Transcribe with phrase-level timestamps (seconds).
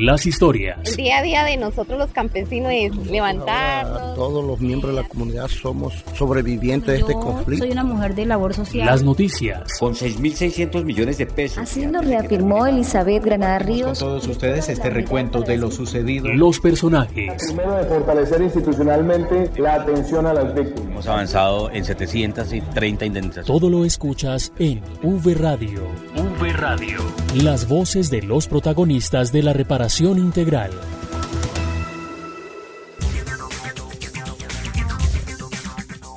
[0.00, 0.78] las historias.
[0.88, 4.14] El día a día de nosotros los campesinos es levantarnos.
[4.14, 7.64] todos los miembros de la comunidad somos sobrevivientes de este conflicto.
[7.64, 8.86] Soy una mujer de labor social.
[8.86, 9.78] Las noticias.
[9.78, 11.58] Con 6.600 millones de pesos.
[11.58, 13.98] Así lo reafirmó Elizabeth Granada Ríos.
[13.98, 16.28] Con todos ustedes este recuento de lo sucedido.
[16.28, 17.44] Los personajes.
[17.46, 20.90] Primero de fortalecer institucionalmente la atención a las víctimas.
[20.90, 23.46] Hemos avanzado en 730 indemnizaciones.
[23.46, 25.82] Todo lo escuchas en V Radio.
[26.60, 26.98] Radio.
[27.42, 30.70] Las voces de los protagonistas de la reparación integral.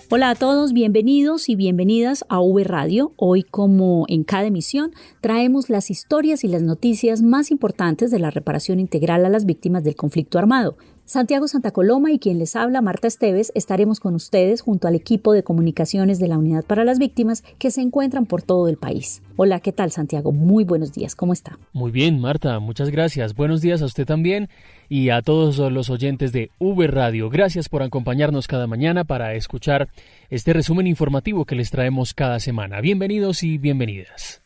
[0.10, 3.14] Hola a todos, bienvenidos y bienvenidas a V Radio.
[3.16, 8.30] Hoy, como en cada emisión, traemos las historias y las noticias más importantes de la
[8.30, 10.76] reparación integral a las víctimas del conflicto armado.
[11.06, 15.34] Santiago Santa Coloma y quien les habla, Marta Esteves, estaremos con ustedes junto al equipo
[15.34, 19.22] de comunicaciones de la Unidad para las Víctimas que se encuentran por todo el país.
[19.36, 20.32] Hola, ¿qué tal Santiago?
[20.32, 21.60] Muy buenos días, ¿cómo está?
[21.74, 23.36] Muy bien, Marta, muchas gracias.
[23.36, 24.48] Buenos días a usted también
[24.88, 27.30] y a todos los oyentes de V Radio.
[27.30, 29.90] Gracias por acompañarnos cada mañana para escuchar
[30.30, 32.80] este resumen informativo que les traemos cada semana.
[32.80, 34.43] Bienvenidos y bienvenidas.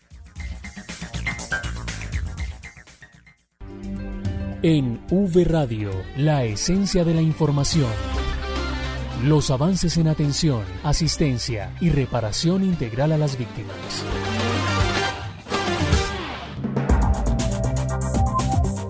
[4.64, 7.92] En V Radio, la esencia de la información.
[9.24, 13.76] Los avances en atención, asistencia y reparación integral a las víctimas.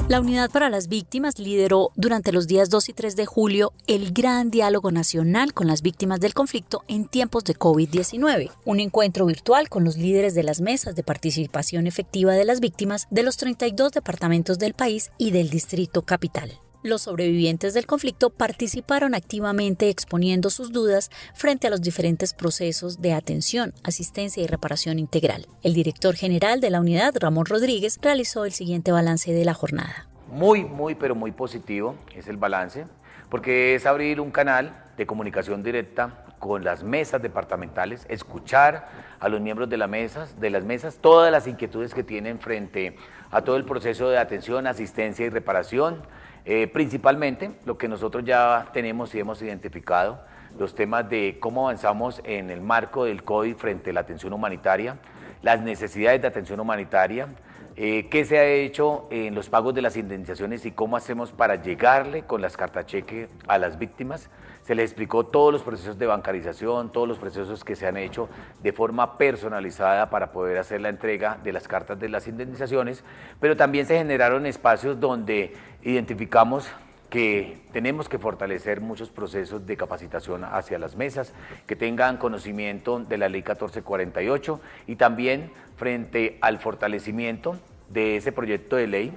[0.08, 4.14] La Unidad para las Víctimas lideró durante los días 2 y 3 de julio el
[4.14, 9.68] gran diálogo nacional con las víctimas del conflicto en tiempos de COVID-19, un encuentro virtual
[9.68, 13.92] con los líderes de las mesas de participación efectiva de las víctimas de los 32
[13.92, 16.58] departamentos del país y del Distrito Capital.
[16.84, 23.14] Los sobrevivientes del conflicto participaron activamente exponiendo sus dudas frente a los diferentes procesos de
[23.14, 25.48] atención, asistencia y reparación integral.
[25.64, 30.08] El director general de la unidad, Ramón Rodríguez, realizó el siguiente balance de la jornada.
[30.30, 32.86] Muy, muy, pero muy positivo es el balance,
[33.30, 38.88] porque es abrir un canal de comunicación directa con las mesas departamentales, escuchar
[39.20, 42.96] a los miembros de, la mesas, de las mesas todas las inquietudes que tienen frente
[43.32, 46.04] a todo el proceso de atención, asistencia y reparación,
[46.50, 50.22] eh, principalmente lo que nosotros ya tenemos y hemos identificado,
[50.58, 54.98] los temas de cómo avanzamos en el marco del COVID frente a la atención humanitaria,
[55.42, 57.28] las necesidades de atención humanitaria,
[57.76, 61.62] eh, qué se ha hecho en los pagos de las indemnizaciones y cómo hacemos para
[61.62, 64.30] llegarle con las cartas cheque a las víctimas.
[64.68, 68.28] Se les explicó todos los procesos de bancarización, todos los procesos que se han hecho
[68.62, 73.06] de forma personalizada para poder hacer la entrega de las cartas de las indemnizaciones,
[73.40, 76.68] pero también se generaron espacios donde identificamos
[77.10, 81.32] que tenemos que fortalecer muchos procesos de capacitación hacia las mesas,
[81.66, 87.58] que tengan conocimiento de la ley 1448 y también frente al fortalecimiento
[87.88, 89.14] de ese proyecto de ley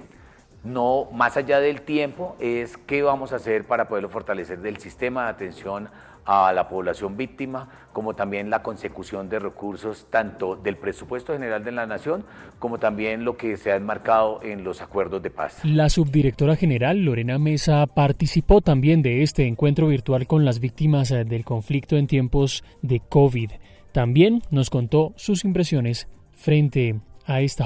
[0.63, 5.23] no más allá del tiempo, es qué vamos a hacer para poderlo fortalecer del sistema
[5.23, 5.89] de atención
[6.25, 11.71] a la población víctima, como también la consecución de recursos tanto del presupuesto general de
[11.71, 12.25] la Nación,
[12.59, 15.59] como también lo que se ha enmarcado en los acuerdos de paz.
[15.63, 21.25] La subdirectora general Lorena Mesa participó también de este encuentro virtual con las víctimas eh,
[21.25, 23.51] del conflicto en tiempos de COVID.
[23.91, 27.01] También nos contó sus impresiones frente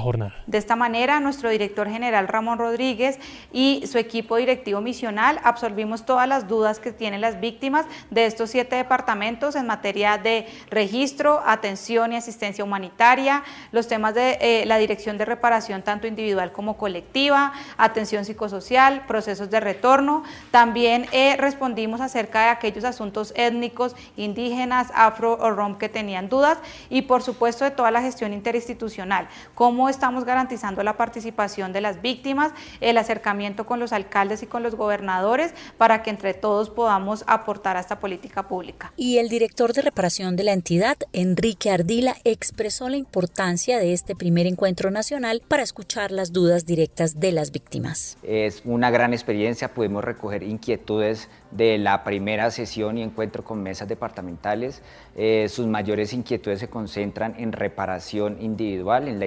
[0.00, 0.34] jornada.
[0.46, 3.18] De esta manera, nuestro director general Ramón Rodríguez
[3.52, 8.50] y su equipo directivo misional absorbimos todas las dudas que tienen las víctimas de estos
[8.50, 14.78] siete departamentos en materia de registro, atención y asistencia humanitaria, los temas de eh, la
[14.78, 20.24] dirección de reparación tanto individual como colectiva, atención psicosocial, procesos de retorno.
[20.50, 26.58] También eh, respondimos acerca de aquellos asuntos étnicos, indígenas, afro o rom que tenían dudas
[26.90, 32.02] y por supuesto de toda la gestión interinstitucional cómo estamos garantizando la participación de las
[32.02, 37.24] víctimas, el acercamiento con los alcaldes y con los gobernadores para que entre todos podamos
[37.26, 38.92] aportar a esta política pública.
[38.96, 44.14] Y el director de reparación de la entidad, Enrique Ardila, expresó la importancia de este
[44.14, 48.18] primer encuentro nacional para escuchar las dudas directas de las víctimas.
[48.22, 53.88] Es una gran experiencia, pudimos recoger inquietudes de la primera sesión y encuentro con mesas
[53.88, 54.82] departamentales.
[55.16, 59.24] Eh, sus mayores inquietudes se concentran en reparación individual, en la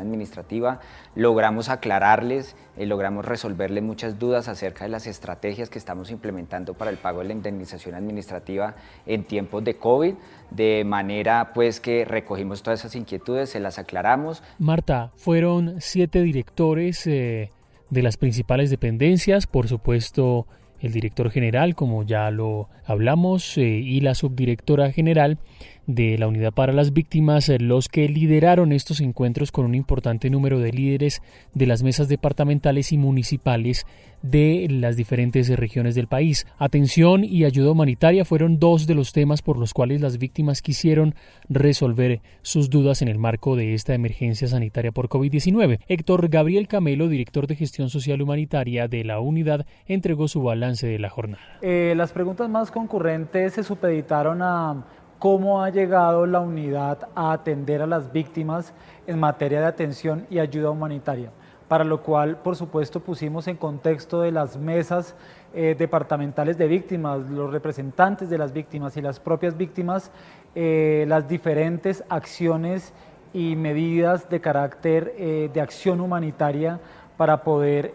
[0.00, 0.80] administrativa.
[1.14, 6.90] Logramos aclararles, eh, logramos resolverle muchas dudas acerca de las estrategias que estamos implementando para
[6.90, 8.74] el pago de la indemnización administrativa
[9.06, 10.14] en tiempos de COVID,
[10.50, 14.42] de manera pues que recogimos todas esas inquietudes, se las aclaramos.
[14.58, 17.50] Marta, fueron siete directores eh,
[17.90, 20.46] de las principales dependencias, por supuesto
[20.84, 25.38] el director general, como ya lo hablamos, eh, y la subdirectora general
[25.86, 30.30] de la Unidad para las Víctimas, eh, los que lideraron estos encuentros con un importante
[30.30, 31.22] número de líderes
[31.52, 33.86] de las mesas departamentales y municipales
[34.22, 36.46] de las diferentes regiones del país.
[36.56, 41.14] Atención y ayuda humanitaria fueron dos de los temas por los cuales las víctimas quisieron
[41.50, 45.80] resolver sus dudas en el marco de esta emergencia sanitaria por COVID-19.
[45.88, 50.98] Héctor Gabriel Camelo, director de gestión social humanitaria de la unidad, entregó su balance de
[50.98, 51.44] la jornada.
[51.60, 54.84] Eh, las preguntas más concurrentes se supeditaron a
[55.18, 58.72] cómo ha llegado la unidad a atender a las víctimas
[59.06, 61.30] en materia de atención y ayuda humanitaria
[61.68, 65.14] para lo cual, por supuesto, pusimos en contexto de las mesas
[65.54, 70.10] eh, departamentales de víctimas, los representantes de las víctimas y las propias víctimas,
[70.54, 72.92] eh, las diferentes acciones
[73.32, 76.80] y medidas de carácter eh, de acción humanitaria
[77.16, 77.94] para poder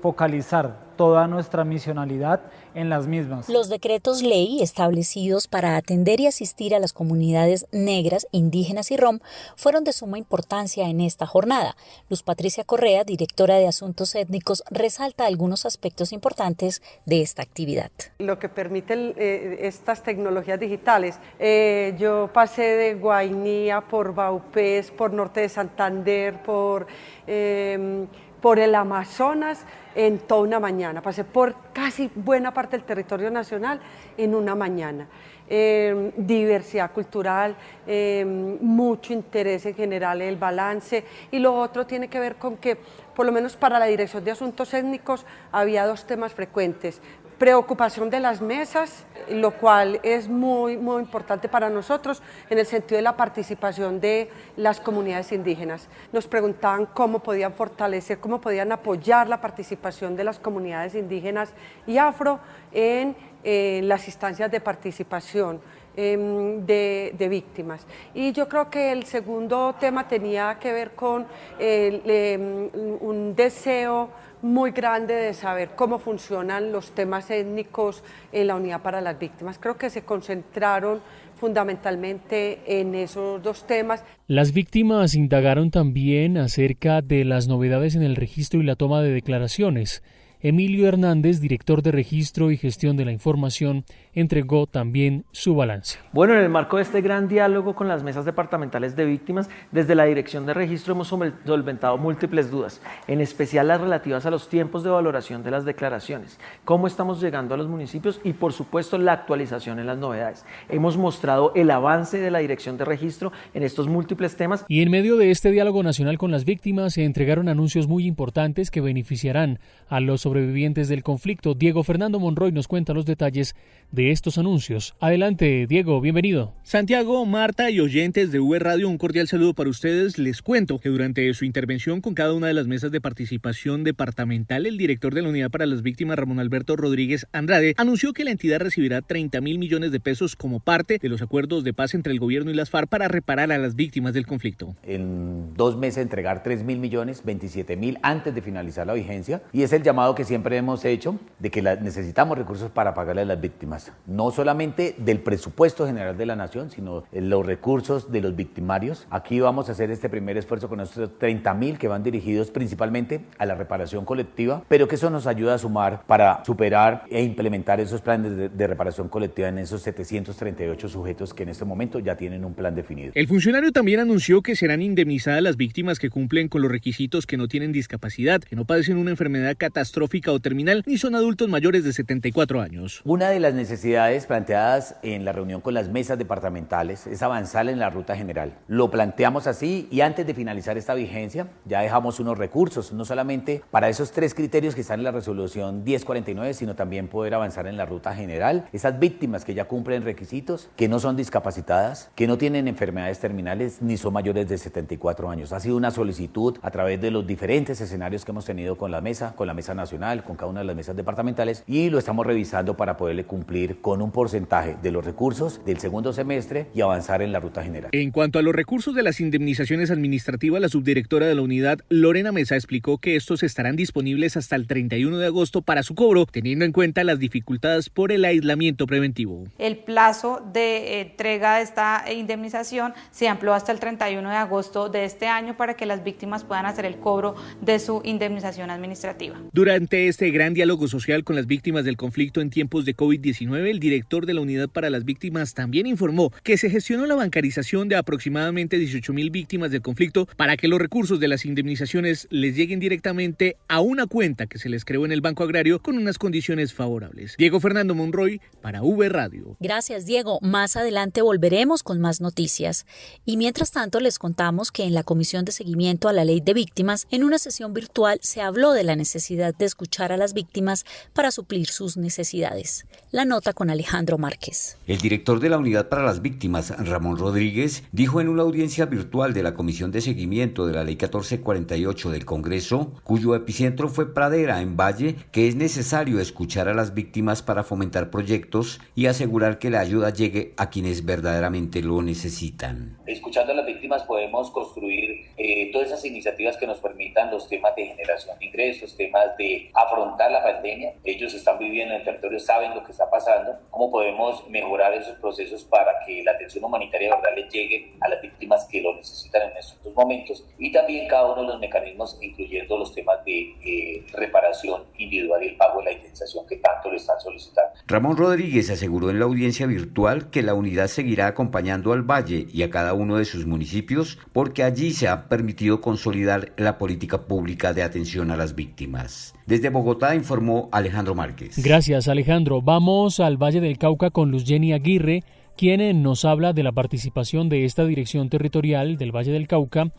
[0.00, 2.40] focalizar toda nuestra misionalidad
[2.74, 3.48] en las mismas.
[3.48, 9.20] Los decretos ley establecidos para atender y asistir a las comunidades negras, indígenas y rom
[9.56, 11.76] fueron de suma importancia en esta jornada.
[12.08, 17.90] Luz Patricia Correa, directora de Asuntos Étnicos, resalta algunos aspectos importantes de esta actividad.
[18.18, 25.12] Lo que permiten eh, estas tecnologías digitales, eh, yo pasé de Guainía por Baupés, por
[25.12, 26.86] Norte de Santander, por...
[27.26, 28.06] Eh,
[28.40, 29.64] por el Amazonas
[29.94, 31.02] en toda una mañana.
[31.02, 33.80] Pasé por casi buena parte del territorio nacional
[34.16, 35.06] en una mañana.
[35.52, 42.06] Em, diversidad cultural, em, mucho interés en general en el balance y lo otro tiene
[42.06, 42.76] que ver con que
[43.16, 47.00] por lo menos para la Dirección de Asuntos Étnicos había dos temas frecuentes
[47.40, 52.96] preocupación de las mesas, lo cual es muy, muy importante para nosotros en el sentido
[52.96, 54.28] de la participación de
[54.58, 55.88] las comunidades indígenas.
[56.12, 61.54] Nos preguntaban cómo podían fortalecer, cómo podían apoyar la participación de las comunidades indígenas
[61.86, 62.40] y afro
[62.72, 65.62] en eh, las instancias de participación.
[65.96, 67.84] Em, de, víctimas.
[68.14, 71.26] Y yo creo que el segundo tema tenía que ver con
[71.58, 72.68] em,
[73.00, 74.08] un deseo
[74.40, 79.58] muy grande de saber cómo funcionan los temas étnicos en la unidad para las víctimas.
[79.58, 81.00] Creo que se concentraron
[81.36, 84.04] fundamentalmente en esos dos temas.
[84.28, 89.10] Las víctimas indagaron también acerca de las novedades en el registro y la toma de
[89.10, 90.02] declaraciones.
[90.42, 93.84] Emilio Hernández, director de Registro y Gestión de la Información,
[94.14, 95.98] entregó también su balance.
[96.12, 99.94] Bueno, en el marco de este gran diálogo con las mesas departamentales de víctimas, desde
[99.94, 104.82] la Dirección de Registro hemos solventado múltiples dudas, en especial las relativas a los tiempos
[104.82, 109.12] de valoración de las declaraciones, cómo estamos llegando a los municipios y, por supuesto, la
[109.12, 110.44] actualización en las novedades.
[110.68, 114.64] Hemos mostrado el avance de la Dirección de Registro en estos múltiples temas.
[114.68, 118.70] Y en medio de este diálogo nacional con las víctimas se entregaron anuncios muy importantes
[118.70, 119.58] que beneficiarán
[119.88, 121.54] a los sobrevivientes del conflicto.
[121.54, 123.54] Diego Fernando Monroy nos cuenta los detalles
[123.92, 124.94] de estos anuncios.
[125.00, 126.54] Adelante, Diego, bienvenido.
[126.62, 130.18] Santiago, Marta y oyentes de V Radio, un cordial saludo para ustedes.
[130.18, 134.66] Les cuento que durante su intervención con cada una de las mesas de participación departamental,
[134.66, 138.30] el director de la Unidad para las Víctimas, Ramón Alberto Rodríguez Andrade, anunció que la
[138.30, 142.12] entidad recibirá 30 mil millones de pesos como parte de los acuerdos de paz entre
[142.12, 144.76] el gobierno y las FARC para reparar a las víctimas del conflicto.
[144.84, 149.62] En dos meses entregar 3 mil millones, 27 mil antes de finalizar la vigencia, y
[149.62, 153.24] es el llamado que que siempre hemos hecho de que necesitamos recursos para pagarle a
[153.24, 158.36] las víctimas, no solamente del presupuesto general de la nación, sino los recursos de los
[158.36, 159.06] victimarios.
[159.10, 163.20] Aquí vamos a hacer este primer esfuerzo con estos 30 mil que van dirigidos principalmente
[163.38, 167.80] a la reparación colectiva, pero que eso nos ayuda a sumar para superar e implementar
[167.80, 172.16] esos planes de, de reparación colectiva en esos 738 sujetos que en este momento ya
[172.16, 173.12] tienen un plan definido.
[173.14, 177.36] El funcionario también anunció que serán indemnizadas las víctimas que cumplen con los requisitos que
[177.36, 181.84] no tienen discapacidad, que no padecen una enfermedad catastrófica o terminal ni son adultos mayores
[181.84, 183.00] de 74 años.
[183.04, 183.79] Una de las necesidades
[184.26, 188.58] planteadas en la reunión con las mesas departamentales es avanzar en la ruta general.
[188.68, 193.62] Lo planteamos así y antes de finalizar esta vigencia ya dejamos unos recursos, no solamente
[193.70, 197.76] para esos tres criterios que están en la resolución 1049, sino también poder avanzar en
[197.76, 198.68] la ruta general.
[198.72, 203.82] Esas víctimas que ya cumplen requisitos, que no son discapacitadas, que no tienen enfermedades terminales
[203.82, 205.52] ni son mayores de 74 años.
[205.52, 209.00] Ha sido una solicitud a través de los diferentes escenarios que hemos tenido con la
[209.00, 212.26] mesa, con la mesa nacional con cada una de las mesas departamentales y lo estamos
[212.26, 216.80] revisando para poderle cumplir cumplir con un porcentaje de los recursos del segundo semestre y
[216.80, 217.90] avanzar en la ruta general.
[217.92, 222.32] En cuanto a los recursos de las indemnizaciones administrativas, la subdirectora de la unidad, Lorena
[222.32, 226.64] Mesa, explicó que estos estarán disponibles hasta el 31 de agosto para su cobro, teniendo
[226.64, 229.44] en cuenta las dificultades por el aislamiento preventivo.
[229.58, 235.04] El plazo de entrega de esta indemnización se amplió hasta el 31 de agosto de
[235.04, 239.40] este año para que las víctimas puedan hacer el cobro de su indemnización administrativa.
[239.52, 243.80] Durante este gran diálogo social con las víctimas del conflicto en tiempos de COVID-19, el
[243.80, 247.96] director de la Unidad para las Víctimas también informó que se gestionó la bancarización de
[247.96, 252.80] aproximadamente 18 mil víctimas del conflicto para que los recursos de las indemnizaciones les lleguen
[252.80, 256.72] directamente a una cuenta que se les creó en el Banco Agrario con unas condiciones
[256.72, 257.34] favorables.
[257.38, 259.56] Diego Fernando Monroy para V Radio.
[259.60, 260.38] Gracias, Diego.
[260.42, 262.86] Más adelante volveremos con más noticias.
[263.24, 266.54] Y mientras tanto, les contamos que en la Comisión de Seguimiento a la Ley de
[266.54, 270.84] Víctimas, en una sesión virtual, se habló de la necesidad de escuchar a las víctimas
[271.12, 272.86] para suplir sus necesidades.
[273.10, 274.78] La nota con Alejandro Márquez.
[274.86, 279.32] El director de la Unidad para las Víctimas, Ramón Rodríguez, dijo en una audiencia virtual
[279.34, 284.60] de la Comisión de Seguimiento de la Ley 1448 del Congreso, cuyo epicentro fue Pradera,
[284.60, 289.70] en Valle, que es necesario escuchar a las víctimas para fomentar proyectos y asegurar que
[289.70, 292.98] la ayuda llegue a quienes verdaderamente lo necesitan.
[293.06, 297.74] Escuchando a las víctimas podemos construir eh, todas esas iniciativas que nos permitan los temas
[297.76, 300.94] de generación de ingresos, temas de afrontar la pandemia.
[301.04, 303.39] Ellos están viviendo en el territorio, saben lo que está pasando,
[303.70, 308.08] cómo podemos mejorar esos procesos para que la atención humanitaria de verdad les llegue a
[308.08, 312.18] las víctimas que lo necesitan en estos momentos y también cada uno de los mecanismos,
[312.20, 316.90] incluyendo los temas de eh, reparación individual y el pago de la indemnización que tanto
[316.90, 317.72] le están solicitando.
[317.86, 322.62] Ramón Rodríguez aseguró en la audiencia virtual que la unidad seguirá acompañando al Valle y
[322.62, 327.72] a cada uno de sus municipios porque allí se ha permitido consolidar la política pública
[327.72, 329.34] de atención a las víctimas.
[329.46, 331.62] Desde Bogotá informó Alejandro Márquez.
[331.62, 332.62] Gracias Alejandro.
[332.62, 335.22] Vamos al Valle del Cauca con Luz Jenny Aguirre,
[335.56, 339.92] quien nos habla de la participación de esta dirección territorial del Valle del Cauca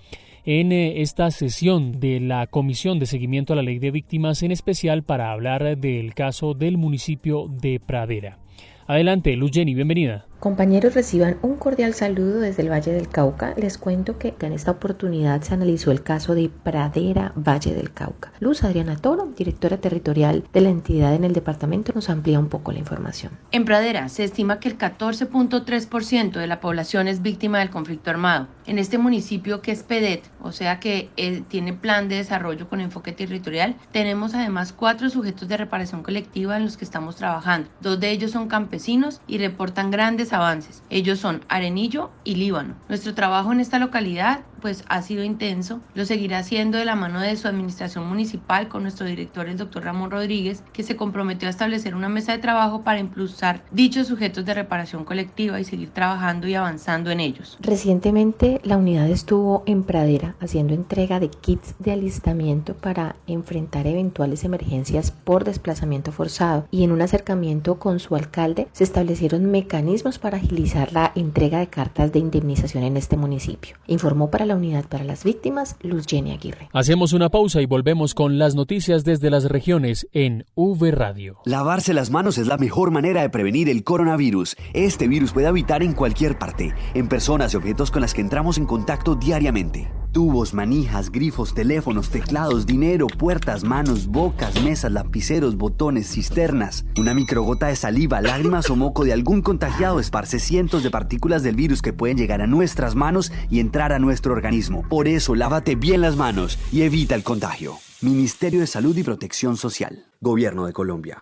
[0.43, 4.51] en eh, esta sesión de la Comisión de Seguimiento a la Ley de Víctimas, en
[4.51, 8.39] especial para hablar del caso del municipio de Pradera.
[8.85, 10.25] Adelante, Luz Jenny, bienvenida.
[10.41, 13.53] Compañeros, reciban un cordial saludo desde el Valle del Cauca.
[13.57, 18.31] Les cuento que en esta oportunidad se analizó el caso de Pradera Valle del Cauca.
[18.39, 22.71] Luz Adriana Toro, directora territorial de la entidad en el departamento, nos amplía un poco
[22.71, 23.33] la información.
[23.51, 28.47] En Pradera se estima que el 14.3% de la población es víctima del conflicto armado.
[28.65, 32.81] En este municipio que es PEDET, o sea que eh, tiene plan de desarrollo con
[32.81, 37.69] enfoque territorial, tenemos además cuatro sujetos de reparación colectiva en los que estamos trabajando.
[37.79, 40.83] Dos de ellos son campesinos y reportan grandes avances.
[40.89, 42.75] Ellos son Arenillo y Líbano.
[42.89, 45.81] Nuestro trabajo en esta localidad pues ha sido intenso.
[45.95, 49.83] Lo seguirá haciendo de la mano de su administración municipal con nuestro director, el doctor
[49.83, 54.45] Ramón Rodríguez, que se comprometió a establecer una mesa de trabajo para impulsar dichos sujetos
[54.45, 57.57] de reparación colectiva y seguir trabajando y avanzando en ellos.
[57.59, 64.43] Recientemente la unidad estuvo en Pradera haciendo entrega de kits de alistamiento para enfrentar eventuales
[64.43, 70.37] emergencias por desplazamiento forzado y en un acercamiento con su alcalde se establecieron mecanismos para
[70.37, 73.77] agilizar la entrega de cartas de indemnización en este municipio.
[73.87, 76.69] Informó para la Unidad para las Víctimas, Luz Jenny Aguirre.
[76.73, 81.39] Hacemos una pausa y volvemos con las noticias desde las regiones en V Radio.
[81.45, 84.55] Lavarse las manos es la mejor manera de prevenir el coronavirus.
[84.73, 88.57] Este virus puede habitar en cualquier parte, en personas y objetos con las que entramos
[88.57, 89.89] en contacto diariamente.
[90.11, 96.83] Tubos, manijas, grifos, teléfonos, teclados, dinero, puertas, manos, bocas, mesas, lapiceros, botones, cisternas.
[96.97, 101.55] Una microgota de saliva, lágrimas o moco de algún contagiado esparce cientos de partículas del
[101.55, 104.40] virus que pueden llegar a nuestras manos y entrar a nuestro organismo.
[104.89, 107.77] Por eso, lávate bien las manos y evita el contagio.
[108.01, 110.05] Ministerio de Salud y Protección Social.
[110.21, 111.21] Gobierno de Colombia.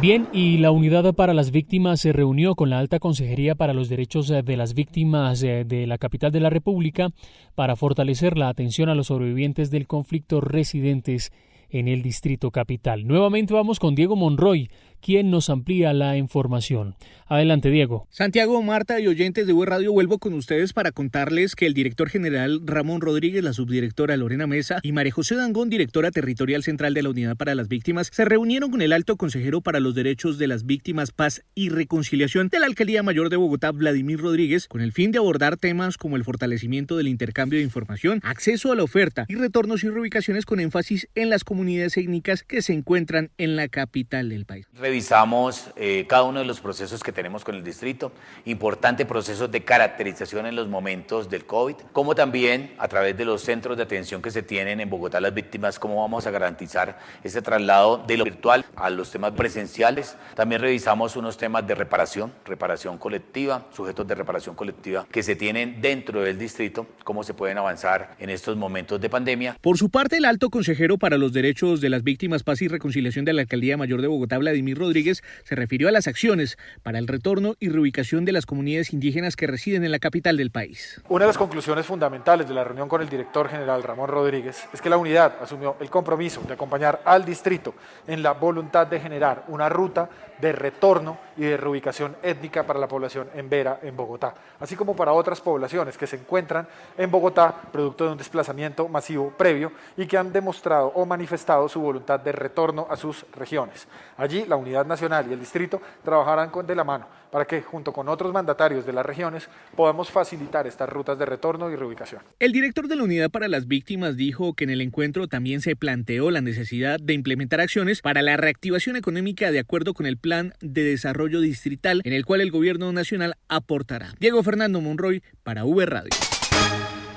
[0.00, 3.88] Bien, y la Unidad para las Víctimas se reunió con la Alta Consejería para los
[3.88, 7.10] Derechos eh, de las Víctimas eh, de la capital de la República
[7.54, 11.32] para fortalecer la atención a los sobrevivientes del conflicto residentes
[11.70, 13.06] en el Distrito Capital.
[13.06, 14.68] Nuevamente vamos con Diego Monroy,
[15.04, 16.96] quien nos amplía la información.
[17.26, 18.06] Adelante, Diego.
[18.10, 22.08] Santiago, Marta y oyentes de Web Radio, vuelvo con ustedes para contarles que el director
[22.08, 27.02] general Ramón Rodríguez, la subdirectora Lorena Mesa y María José Dangón, directora territorial central de
[27.02, 30.46] la Unidad para las Víctimas, se reunieron con el alto consejero para los derechos de
[30.46, 34.92] las víctimas, paz y reconciliación de la Alcaldía Mayor de Bogotá, Vladimir Rodríguez, con el
[34.92, 39.26] fin de abordar temas como el fortalecimiento del intercambio de información, acceso a la oferta
[39.28, 43.68] y retornos y reubicaciones con énfasis en las comunidades étnicas que se encuentran en la
[43.68, 48.12] capital del país revisamos eh, cada uno de los procesos que tenemos con el distrito,
[48.44, 53.42] importante procesos de caracterización en los momentos del COVID, como también a través de los
[53.42, 57.42] centros de atención que se tienen en Bogotá las víctimas, cómo vamos a garantizar ese
[57.42, 60.16] traslado de lo virtual a los temas presenciales.
[60.36, 65.80] También revisamos unos temas de reparación, reparación colectiva, sujetos de reparación colectiva que se tienen
[65.80, 69.56] dentro del distrito, cómo se pueden avanzar en estos momentos de pandemia.
[69.60, 73.24] Por su parte, el alto consejero para los derechos de las víctimas, paz y reconciliación
[73.24, 77.08] de la Alcaldía Mayor de Bogotá, Vladimir Rodríguez se refirió a las acciones para el
[77.08, 81.00] retorno y reubicación de las comunidades indígenas que residen en la capital del país.
[81.08, 84.80] Una de las conclusiones fundamentales de la reunión con el director general Ramón Rodríguez es
[84.80, 87.74] que la unidad asumió el compromiso de acompañar al distrito
[88.06, 90.08] en la voluntad de generar una ruta
[90.40, 94.94] de retorno y de reubicación étnica para la población en Vera, en Bogotá, así como
[94.94, 96.66] para otras poblaciones que se encuentran
[96.98, 101.80] en Bogotá producto de un desplazamiento masivo previo y que han demostrado o manifestado su
[101.80, 103.86] voluntad de retorno a sus regiones.
[104.16, 108.08] Allí la Unidad Nacional y el Distrito trabajarán de la mano para que, junto con
[108.08, 112.22] otros mandatarios de las regiones, podamos facilitar estas rutas de retorno y reubicación.
[112.38, 115.76] El director de la Unidad para las Víctimas dijo que en el encuentro también se
[115.76, 120.54] planteó la necesidad de implementar acciones para la reactivación económica de acuerdo con el Plan
[120.60, 124.14] de Desarrollo Distrital, en el cual el Gobierno Nacional aportará.
[124.20, 126.10] Diego Fernando Monroy para V Radio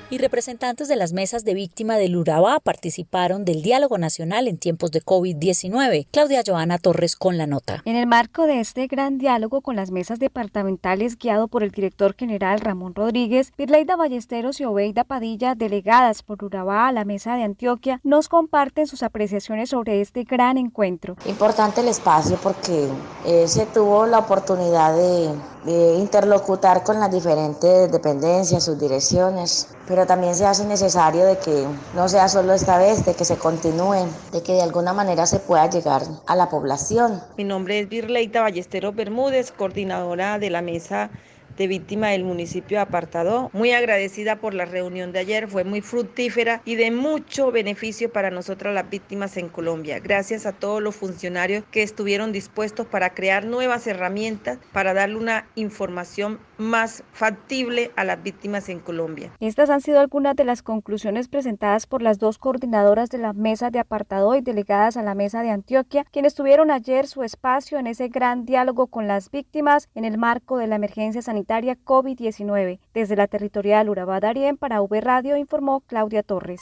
[0.10, 4.92] y representantes de las mesas de víctima del Urabá participaron del diálogo nacional en tiempos
[4.92, 6.08] de COVID-19.
[6.12, 7.82] Claudia Joana Torres con la nota.
[7.86, 12.16] En el marco de este gran diálogo con las mesas departamentales guiado por el director
[12.16, 17.44] general Ramón Rodríguez, Virleida Ballesteros y Obeida Padilla, delegadas por Urabá a la mesa de
[17.44, 21.18] Antioquia, nos comparten sus apreciaciones sobre este gran encuentro.
[21.26, 22.88] Importante el espacio porque
[23.26, 25.34] eh, se tuvo la oportunidad de,
[25.66, 31.66] de interlocutar con las diferentes dependencias, sus direcciones, pero también se hace necesario de que
[31.96, 35.40] no sea solo esta vez, de que se continúe, de que de alguna manera se
[35.40, 37.22] pueda llegar a la población.
[37.38, 41.10] Mi nombre es Virleita Ballesteros Bermúdez, coordinadora de la mesa
[41.58, 43.50] de víctima del municipio de Apartado.
[43.52, 48.30] Muy agradecida por la reunión de ayer, fue muy fructífera y de mucho beneficio para
[48.30, 50.00] nosotras las víctimas en Colombia.
[50.00, 55.48] Gracias a todos los funcionarios que estuvieron dispuestos para crear nuevas herramientas para darle una
[55.56, 59.32] información más factible a las víctimas en Colombia.
[59.40, 63.70] Estas han sido algunas de las conclusiones presentadas por las dos coordinadoras de la mesa
[63.70, 67.88] de apartado y delegadas a la mesa de Antioquia, quienes tuvieron ayer su espacio en
[67.88, 72.80] ese gran diálogo con las víctimas en el marco de la emergencia sanitaria COVID-19.
[72.94, 76.62] Desde la territorial Urabá Darien para V Radio informó Claudia Torres.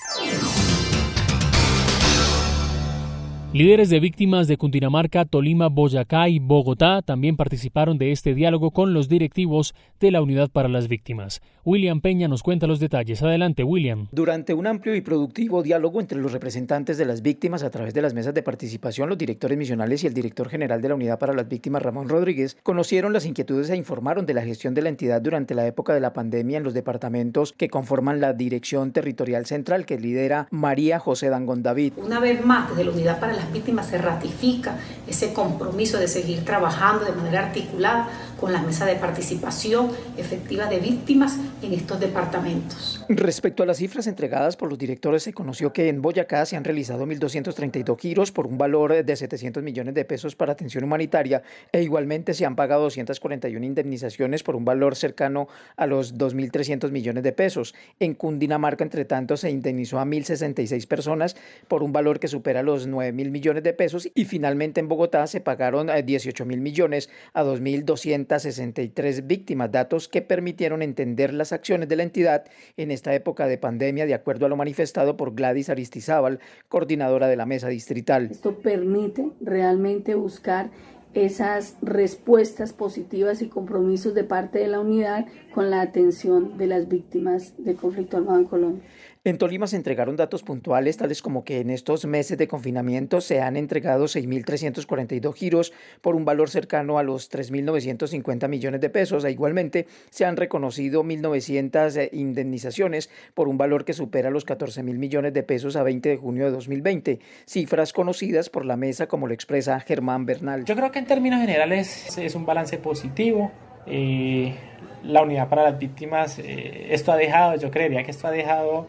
[3.55, 8.93] Líderes de víctimas de Cundinamarca, Tolima, Boyacá y Bogotá también participaron de este diálogo con
[8.93, 11.41] los directivos de la Unidad para las Víctimas.
[11.63, 13.23] William Peña nos cuenta los detalles.
[13.23, 14.07] Adelante, William.
[14.11, 18.01] Durante un amplio y productivo diálogo entre los representantes de las víctimas a través de
[18.01, 21.33] las mesas de participación, los directores misionales y el director general de la Unidad para
[21.33, 25.21] las Víctimas, Ramón Rodríguez, conocieron las inquietudes e informaron de la gestión de la entidad
[25.21, 29.85] durante la época de la pandemia en los departamentos que conforman la Dirección Territorial Central
[29.85, 31.93] que lidera María José Dangón David.
[31.95, 34.77] Una vez más, desde la Unidad para las víctimas se ratifica
[35.07, 40.79] ese compromiso de seguir trabajando de manera articulada con las mesas de participación efectiva de
[40.79, 43.04] víctimas en estos departamentos.
[43.07, 46.63] Respecto a las cifras entregadas por los directores, se conoció que en Boyacá se han
[46.63, 51.83] realizado 1.232 giros por un valor de 700 millones de pesos para atención humanitaria e
[51.83, 57.31] igualmente se han pagado 241 indemnizaciones por un valor cercano a los 2.300 millones de
[57.31, 57.75] pesos.
[57.99, 61.35] En Cundinamarca, entre tanto, se indemnizó a 1.066 personas
[61.67, 65.41] por un valor que supera los 9.000 millones de pesos y finalmente en Bogotá se
[65.41, 72.03] pagaron 18 mil millones a 2.263 víctimas, datos que permitieron entender las acciones de la
[72.03, 72.45] entidad
[72.77, 77.35] en esta época de pandemia, de acuerdo a lo manifestado por Gladys Aristizábal, coordinadora de
[77.35, 78.29] la mesa distrital.
[78.31, 80.71] Esto permite realmente buscar
[81.13, 86.89] esas respuestas positivas y compromisos de parte de la unidad con la atención de las
[86.89, 88.83] víctimas del conflicto armado en Colombia.
[89.27, 93.41] En Tolima se entregaron datos puntuales, tales como que en estos meses de confinamiento se
[93.41, 99.25] han entregado 6.342 giros por un valor cercano a los 3.950 millones de pesos.
[99.25, 104.83] E igualmente se han reconocido 1.900 eh, indemnizaciones por un valor que supera los 14.000
[104.83, 109.25] millones de pesos a 20 de junio de 2020, cifras conocidas por la mesa como
[109.25, 110.65] lo expresa Germán Bernal.
[110.65, 113.51] Yo creo que en términos generales es un balance positivo.
[113.87, 114.55] Eh,
[115.03, 118.87] la unidad para las víctimas, eh, esto ha dejado, yo creería que esto ha dejado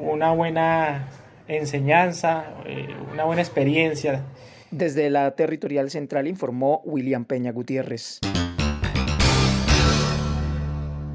[0.00, 1.08] una buena
[1.46, 4.22] enseñanza, eh, una buena experiencia.
[4.70, 8.20] Desde la Territorial Central informó William Peña Gutiérrez.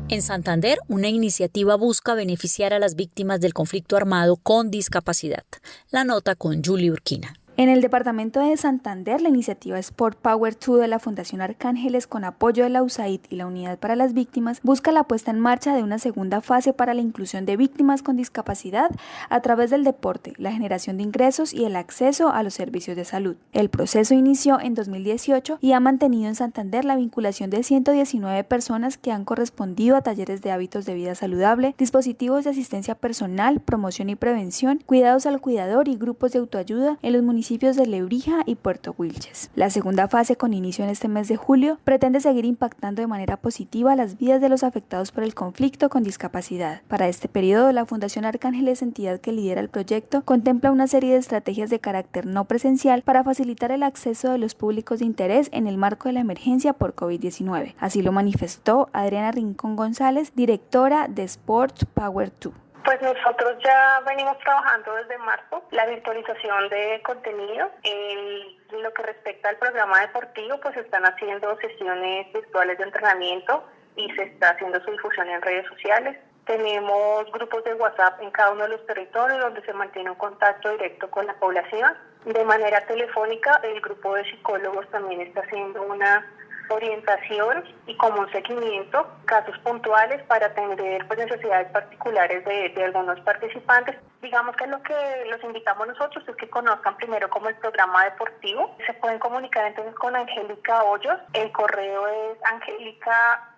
[0.10, 5.44] En Santander, una iniciativa busca beneficiar a las víctimas del conflicto armado con discapacidad.
[5.92, 7.34] La nota con Julie Urquina.
[7.56, 12.24] En el departamento de Santander, la iniciativa Sport Power 2 de la Fundación Arcángeles, con
[12.24, 15.76] apoyo de la USAID y la Unidad para las Víctimas, busca la puesta en marcha
[15.76, 18.90] de una segunda fase para la inclusión de víctimas con discapacidad
[19.30, 23.06] a través del deporte, la generación de ingresos y el acceso a los servicios de
[23.06, 23.36] salud.
[23.52, 28.98] El proceso inició en 2018 y ha mantenido en Santander la vinculación de 119 personas
[28.98, 34.10] que han correspondido a talleres de hábitos de vida saludable, dispositivos de asistencia personal, promoción
[34.10, 38.44] y prevención, cuidados al cuidador y grupos de autoayuda en los municipios municipios de Lebrija
[38.46, 39.52] y Puerto Wilches.
[39.54, 43.36] La segunda fase, con inicio en este mes de julio, pretende seguir impactando de manera
[43.36, 46.84] positiva las vidas de los afectados por el conflicto con discapacidad.
[46.88, 51.18] Para este periodo, la Fundación Arcángeles, entidad que lidera el proyecto, contempla una serie de
[51.18, 55.68] estrategias de carácter no presencial para facilitar el acceso de los públicos de interés en
[55.68, 57.76] el marco de la emergencia por COVID-19.
[57.78, 62.54] Así lo manifestó Adriana Rincón González, directora de Sports Power 2.
[62.84, 67.72] Pues nosotros ya venimos trabajando desde marzo la virtualización de contenido.
[67.84, 73.64] En lo que respecta al programa deportivo, pues están haciendo sesiones virtuales de entrenamiento
[73.96, 76.18] y se está haciendo su difusión en redes sociales.
[76.46, 80.70] Tenemos grupos de WhatsApp en cada uno de los territorios donde se mantiene un contacto
[80.72, 81.96] directo con la población.
[82.26, 86.30] De manera telefónica, el grupo de psicólogos también está haciendo una
[86.74, 93.20] orientación y como un seguimiento, casos puntuales para atender pues, necesidades particulares de, de, algunos
[93.22, 93.96] participantes.
[94.22, 98.76] Digamos que lo que los invitamos nosotros es que conozcan primero como el programa deportivo.
[98.86, 101.20] Se pueden comunicar entonces con Angélica Hoyos.
[101.34, 103.53] El correo es angélica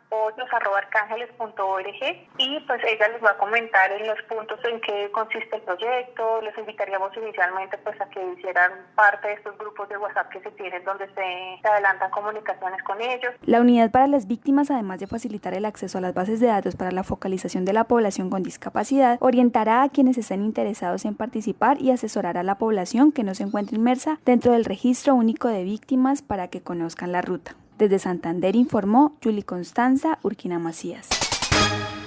[2.37, 6.41] y pues ella les va a comentar en los puntos en que consiste el proyecto.
[6.41, 10.51] Les invitaríamos inicialmente pues a que hicieran parte de estos grupos de WhatsApp que se
[10.51, 13.33] tienen donde se, adelantan comunicaciones con ellos.
[13.45, 16.75] La unidad para las víctimas, además de facilitar el acceso a las bases de datos
[16.75, 21.81] para la focalización de la población con discapacidad, orientará a quienes estén interesados en participar
[21.81, 25.63] y asesorar a la población que no se encuentre inmersa dentro del registro único de
[25.63, 27.55] víctimas para que conozcan la ruta.
[27.77, 31.09] Desde Santander informó Julie Constanza Urquina Macías.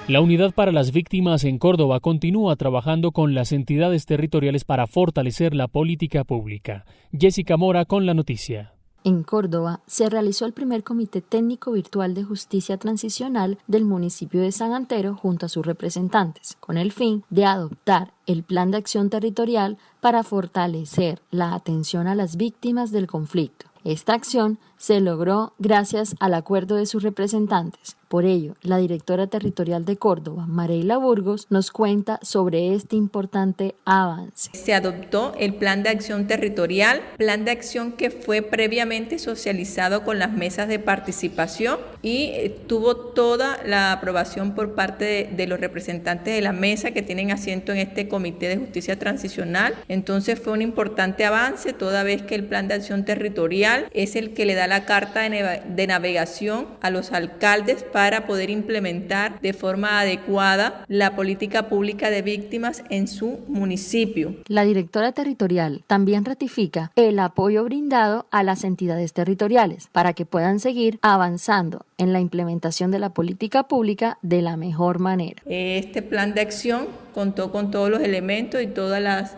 [0.08, 5.54] La Unidad para las Víctimas en Córdoba continúa trabajando con las entidades territoriales para fortalecer
[5.54, 6.86] la política pública.
[7.12, 8.72] Jessica Mora con la noticia.
[9.04, 14.50] En Córdoba se realizó el primer Comité Técnico Virtual de Justicia Transicional del municipio de
[14.50, 19.10] San Antero junto a sus representantes, con el fin de adoptar el Plan de Acción
[19.10, 23.66] Territorial para fortalecer la atención a las víctimas del conflicto.
[23.84, 27.96] Esta acción se logró gracias al acuerdo de sus representantes.
[28.08, 34.50] Por ello, la directora territorial de Córdoba, Mareila Burgos, nos cuenta sobre este importante avance.
[34.54, 40.18] Se adoptó el Plan de Acción Territorial, plan de acción que fue previamente socializado con
[40.18, 45.60] las mesas de participación y eh, tuvo toda la aprobación por parte de, de los
[45.60, 49.74] representantes de la mesa que tienen asiento en este Comité de Justicia Transicional.
[49.88, 54.32] Entonces fue un importante avance toda vez que el Plan de Acción Territorial es el
[54.32, 60.00] que le da la carta de, navegación a los alcaldes para poder implementar de forma
[60.00, 64.36] adecuada la política pública de víctimas en su municipio.
[64.46, 70.60] La directora territorial también ratifica el apoyo brindado a las entidades territoriales para que puedan
[70.60, 75.42] seguir avanzando en la implementación de la política pública de la mejor manera.
[75.46, 76.86] Este plan de acción
[77.18, 79.34] contó con todos los elementos y todas las,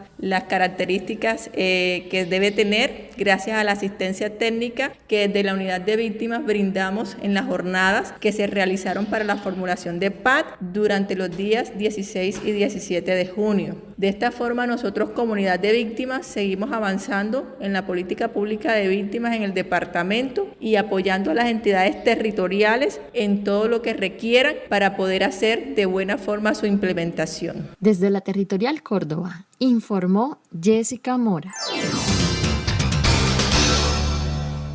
[0.51, 5.97] características eh, que debe tener gracias a la asistencia técnica que desde la unidad de
[5.97, 11.35] víctimas brindamos en las jornadas que se realizaron para la formulación de PAD durante los
[11.35, 13.77] días 16 y 17 de junio.
[13.97, 19.35] De esta forma nosotros comunidad de víctimas seguimos avanzando en la política pública de víctimas
[19.35, 24.97] en el departamento y apoyando a las entidades territoriales en todo lo que requieran para
[24.97, 27.70] poder hacer de buena forma su implementación.
[27.79, 31.53] Desde la Territorial Córdoba, informó Jessica Mora.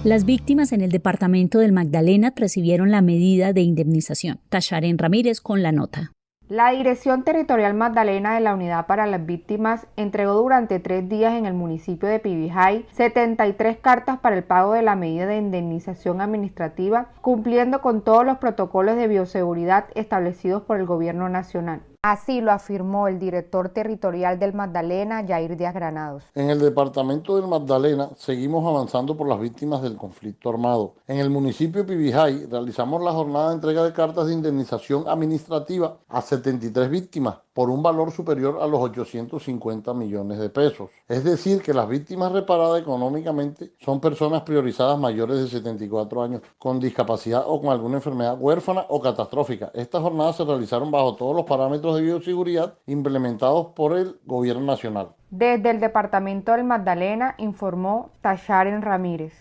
[0.03, 4.39] Las víctimas en el departamento del Magdalena recibieron la medida de indemnización.
[4.49, 6.11] Tasharen Ramírez con la nota.
[6.47, 11.47] La Dirección Territorial Magdalena de la Unidad para las Víctimas entregó durante tres días en
[11.47, 17.09] el municipio de Pibijay 73 cartas para el pago de la medida de indemnización administrativa,
[17.21, 21.81] cumpliendo con todos los protocolos de bioseguridad establecidos por el Gobierno Nacional.
[22.07, 26.23] Así lo afirmó el director territorial del Magdalena, Jair Díaz Granados.
[26.35, 30.93] En el departamento del Magdalena seguimos avanzando por las víctimas del conflicto armado.
[31.07, 35.97] En el municipio de Pibijay realizamos la jornada de entrega de cartas de indemnización administrativa
[36.07, 40.89] a 73 víctimas por un valor superior a los 850 millones de pesos.
[41.07, 46.81] Es decir, que las víctimas reparadas económicamente son personas priorizadas mayores de 74 años con
[46.81, 49.71] discapacidad o con alguna enfermedad huérfana o catastrófica.
[49.73, 55.09] Estas jornadas se realizaron bajo todos los parámetros de bioseguridad implementados por el Gobierno Nacional.
[55.29, 59.33] Desde el Departamento del Magdalena informó Tasharen Ramírez.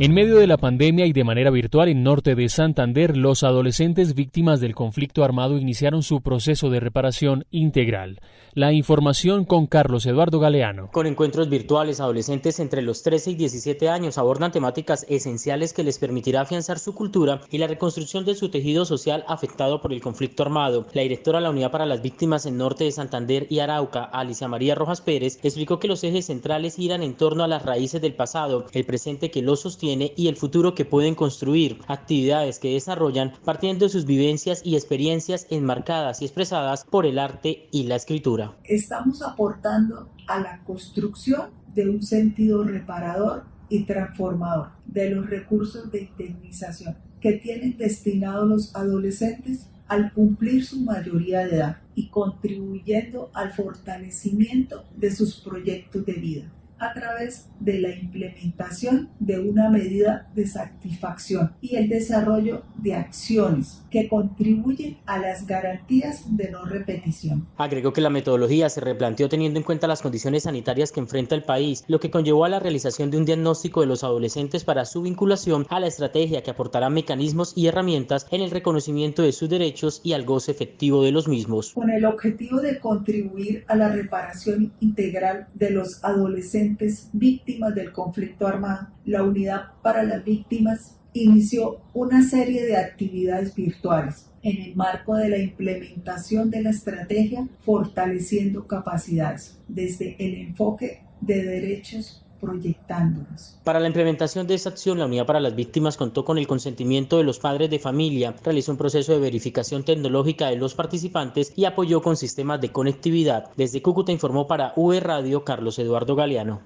[0.00, 4.16] En medio de la pandemia y de manera virtual en norte de Santander, los adolescentes
[4.16, 8.18] víctimas del conflicto armado iniciaron su proceso de reparación integral.
[8.54, 10.90] La información con Carlos Eduardo Galeano.
[10.92, 16.00] Con encuentros virtuales, adolescentes entre los 13 y 17 años abordan temáticas esenciales que les
[16.00, 20.42] permitirá afianzar su cultura y la reconstrucción de su tejido social afectado por el conflicto
[20.42, 20.88] armado.
[20.92, 24.48] La directora de la Unidad para las Víctimas en norte de Santander y Arauca, Alicia
[24.48, 28.14] María Rojas Pérez, explicó que los ejes centrales giran en torno a las raíces del
[28.14, 33.32] pasado, el presente que los sostiene y el futuro que pueden construir, actividades que desarrollan
[33.44, 38.56] partiendo de sus vivencias y experiencias enmarcadas y expresadas por el arte y la escritura.
[38.64, 46.02] Estamos aportando a la construcción de un sentido reparador y transformador de los recursos de
[46.02, 53.52] indemnización que tienen destinados los adolescentes al cumplir su mayoría de edad y contribuyendo al
[53.52, 60.46] fortalecimiento de sus proyectos de vida a través de la implementación de una medida de
[60.46, 67.46] satisfacción y el desarrollo de acciones que contribuyen a las garantías de no repetición.
[67.56, 71.44] Agregó que la metodología se replanteó teniendo en cuenta las condiciones sanitarias que enfrenta el
[71.44, 75.02] país, lo que conllevó a la realización de un diagnóstico de los adolescentes para su
[75.02, 80.00] vinculación a la estrategia que aportará mecanismos y herramientas en el reconocimiento de sus derechos
[80.02, 81.72] y al goce efectivo de los mismos.
[81.72, 86.63] Con el objetivo de contribuir a la reparación integral de los adolescentes
[87.12, 94.30] víctimas del conflicto armado, la Unidad para las Víctimas inició una serie de actividades virtuales
[94.42, 101.44] en el marco de la implementación de la estrategia Fortaleciendo Capacidades, desde el enfoque de
[101.44, 103.58] derechos proyectándonos.
[103.64, 107.18] Para la implementación de esta acción, la Unidad para las Víctimas contó con el consentimiento
[107.18, 111.64] de los padres de familia, realizó un proceso de verificación tecnológica de los participantes y
[111.64, 113.50] apoyó con sistemas de conectividad.
[113.56, 116.60] Desde Cúcuta informó para V Radio Carlos Eduardo Galeano.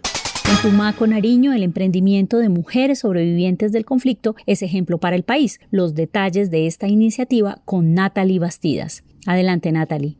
[0.50, 5.60] En Tumaco, Nariño, el emprendimiento de mujeres sobrevivientes del conflicto es ejemplo para el país.
[5.70, 9.04] Los detalles de esta iniciativa con Natalie Bastidas.
[9.26, 10.16] Adelante, Natalie.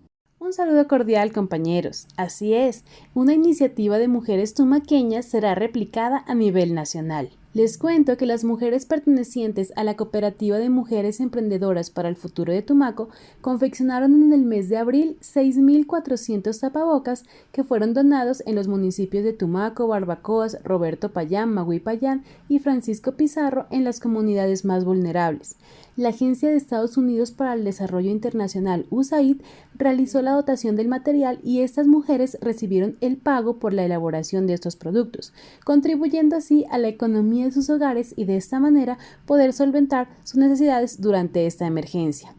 [0.49, 2.07] Un saludo cordial compañeros.
[2.17, 2.83] Así es,
[3.13, 7.29] una iniciativa de mujeres tumaqueñas será replicada a nivel nacional.
[7.53, 12.51] Les cuento que las mujeres pertenecientes a la Cooperativa de Mujeres Emprendedoras para el Futuro
[12.51, 13.11] de Tumaco
[13.43, 19.35] confeccionaron en el mes de abril 6.400 tapabocas que fueron donados en los municipios de
[19.35, 25.57] Tumaco, Barbacoas, Roberto Payán, Magui Payán y Francisco Pizarro en las comunidades más vulnerables
[25.99, 29.43] la Agencia de Estados Unidos para el Desarrollo Internacional, USAID,
[29.75, 34.55] realizó la dotación del material y estas mujeres recibieron el pago por la elaboración de
[34.55, 35.33] estos productos,
[35.65, 40.37] contribuyendo así a la economía de sus hogares y de esta manera poder solventar sus
[40.37, 42.33] necesidades durante esta emergencia.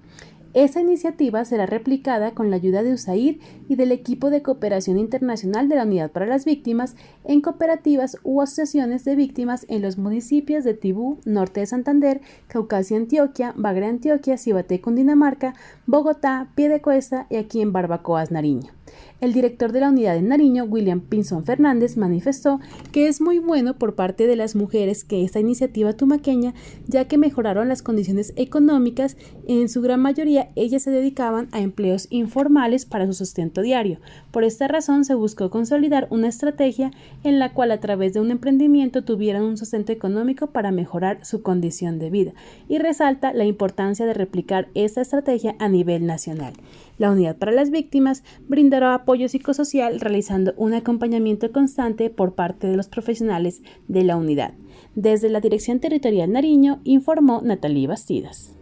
[0.56, 5.70] Esta iniciativa será replicada con la ayuda de USAID y del equipo de cooperación internacional
[5.70, 10.64] de la Unidad para las Víctimas en cooperativas u asociaciones de víctimas en los municipios
[10.64, 15.54] de Tibú, Norte de Santander, Caucasia, Antioquia, Bagre, Antioquia, Cibaté, Cundinamarca,
[15.86, 18.79] Bogotá, Piedecuesta y aquí en Barbacoas, Nariño.
[19.21, 22.62] El director de la unidad en Nariño, William Pinson Fernández, manifestó
[22.93, 26.54] que es muy bueno por parte de las mujeres que esta iniciativa tumaqueña,
[26.88, 32.08] ya que mejoraron las condiciones económicas, en su gran mayoría ellas se dedicaban a empleos
[32.10, 33.99] informales para su sustento diario.
[34.32, 36.91] Por esta razón se buscó consolidar una estrategia
[37.23, 41.41] en la cual a través de un emprendimiento tuvieran un sustento económico para mejorar su
[41.41, 42.34] condición de vida
[42.67, 46.54] y resalta la importancia de replicar esta estrategia a nivel nacional.
[47.00, 52.76] La Unidad para las Víctimas brindará apoyo psicosocial realizando un acompañamiento constante por parte de
[52.76, 54.54] los profesionales de la unidad.
[54.96, 58.54] Desde la Dirección Territorial Nariño informó Natalie Bastidas.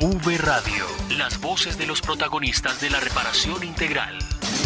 [0.00, 0.84] V Radio,
[1.18, 4.18] las voces de los protagonistas de la reparación integral.